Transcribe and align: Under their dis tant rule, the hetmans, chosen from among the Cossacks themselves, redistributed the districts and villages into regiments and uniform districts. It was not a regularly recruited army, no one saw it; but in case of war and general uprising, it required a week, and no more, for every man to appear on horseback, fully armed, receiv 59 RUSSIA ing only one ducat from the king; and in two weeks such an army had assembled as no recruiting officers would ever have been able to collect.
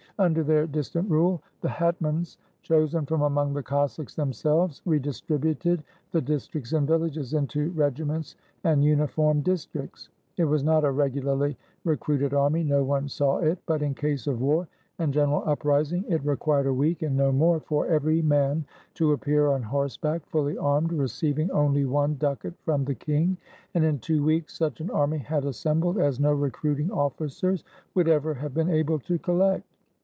Under 0.19 0.43
their 0.43 0.67
dis 0.67 0.89
tant 0.91 1.09
rule, 1.09 1.41
the 1.61 1.67
hetmans, 1.67 2.37
chosen 2.61 3.07
from 3.07 3.23
among 3.23 3.55
the 3.55 3.63
Cossacks 3.63 4.13
themselves, 4.13 4.79
redistributed 4.85 5.83
the 6.11 6.21
districts 6.21 6.73
and 6.73 6.85
villages 6.87 7.33
into 7.33 7.71
regiments 7.71 8.35
and 8.63 8.83
uniform 8.83 9.41
districts. 9.41 10.09
It 10.37 10.43
was 10.43 10.63
not 10.63 10.83
a 10.85 10.91
regularly 10.91 11.57
recruited 11.85 12.35
army, 12.35 12.61
no 12.63 12.83
one 12.83 13.09
saw 13.09 13.39
it; 13.39 13.57
but 13.65 13.81
in 13.81 13.95
case 13.95 14.27
of 14.27 14.41
war 14.41 14.67
and 14.99 15.11
general 15.11 15.41
uprising, 15.47 16.05
it 16.07 16.23
required 16.23 16.67
a 16.67 16.73
week, 16.73 17.01
and 17.01 17.17
no 17.17 17.31
more, 17.31 17.59
for 17.59 17.87
every 17.87 18.21
man 18.21 18.63
to 18.95 19.13
appear 19.13 19.47
on 19.47 19.63
horseback, 19.63 20.23
fully 20.27 20.55
armed, 20.55 20.91
receiv 20.91 21.33
59 21.37 21.47
RUSSIA 21.47 21.49
ing 21.49 21.51
only 21.51 21.85
one 21.85 22.13
ducat 22.19 22.53
from 22.63 22.85
the 22.85 22.93
king; 22.95 23.37
and 23.73 23.83
in 23.83 23.97
two 23.97 24.23
weeks 24.23 24.55
such 24.55 24.81
an 24.81 24.91
army 24.91 25.17
had 25.17 25.45
assembled 25.45 25.97
as 25.97 26.19
no 26.19 26.31
recruiting 26.31 26.91
officers 26.91 27.63
would 27.95 28.07
ever 28.07 28.35
have 28.35 28.53
been 28.53 28.69
able 28.69 28.99
to 28.99 29.17
collect. 29.17 29.65